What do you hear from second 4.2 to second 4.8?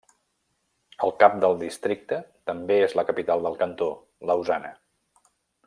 Lausana.